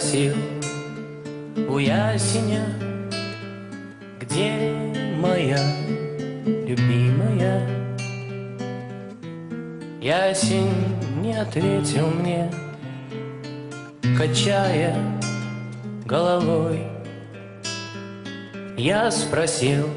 [0.00, 0.49] Спросил
[1.56, 2.64] у ясеня,
[4.20, 4.52] где
[5.18, 5.58] моя
[6.44, 7.66] любимая?
[10.00, 10.72] Ясень
[11.20, 12.50] не ответил мне,
[14.16, 14.96] качая
[16.06, 16.86] головой.
[18.76, 19.88] Я спросил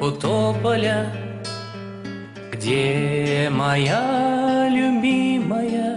[0.00, 1.12] у тополя,
[2.52, 5.96] где моя любимая?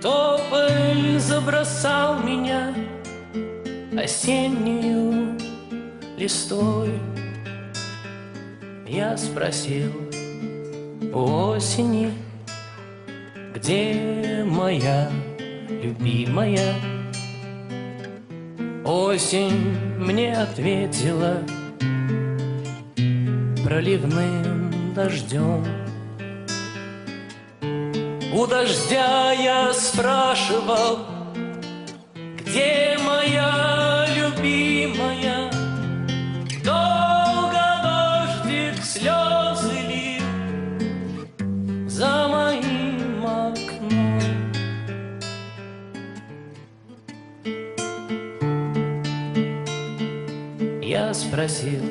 [0.00, 0.33] Тополь
[1.24, 2.74] забросал меня
[3.96, 5.38] осеннюю
[6.18, 6.90] листой.
[8.86, 9.90] Я спросил
[11.14, 12.12] у осени,
[13.54, 15.10] где моя
[15.68, 16.74] любимая?
[18.84, 21.38] Осень мне ответила
[23.64, 25.64] проливным дождем.
[28.34, 31.13] У дождя я спрашивал,
[32.54, 35.50] где моя любимая?
[36.64, 40.22] Долго дождик слезы лил
[41.88, 44.52] за моим окном.
[50.80, 51.82] Я спросил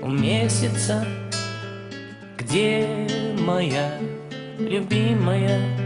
[0.00, 1.06] у месяца,
[2.38, 3.06] где
[3.40, 3.98] моя
[4.58, 5.85] любимая.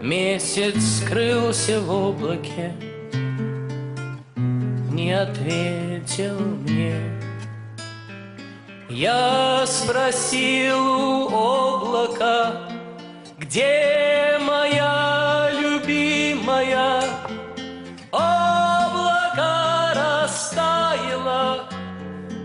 [0.00, 2.72] Месяц скрылся в облаке,
[4.90, 6.96] не ответил мне.
[8.88, 12.62] Я спросил у облака,
[13.36, 17.02] где моя любимая?
[18.10, 21.68] Облако растаяло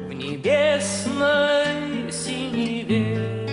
[0.10, 3.48] в небесной синеве.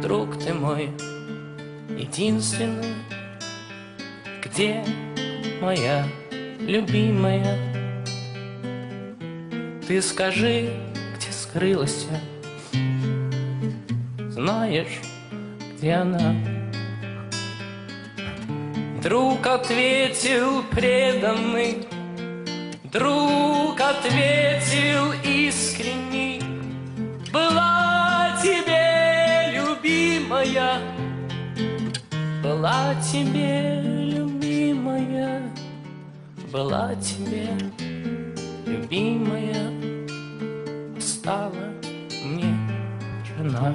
[0.00, 0.92] Друг ты мой,
[1.96, 2.94] единственный,
[4.42, 4.84] где
[5.60, 6.04] моя
[6.60, 7.58] любимая?
[9.86, 10.72] Ты скажи,
[11.16, 12.06] где скрылась?
[14.30, 15.00] Знаешь,
[15.76, 16.34] где она?
[19.02, 21.86] Друг ответил преданный,
[22.92, 26.40] Друг ответил искренний,
[27.32, 30.80] Была тебе любимая,
[32.56, 35.42] Была тебе любимая,
[36.50, 37.50] Была тебе
[38.64, 39.70] любимая,
[40.98, 41.52] Стала
[42.24, 42.56] мне
[43.36, 43.74] жена.